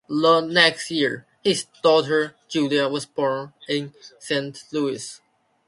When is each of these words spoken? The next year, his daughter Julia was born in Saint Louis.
The 0.09 0.41
next 0.41 0.89
year, 0.89 1.27
his 1.43 1.65
daughter 1.83 2.33
Julia 2.49 2.89
was 2.89 3.05
born 3.05 3.53
in 3.69 3.93
Saint 4.17 4.63
Louis. 4.71 5.21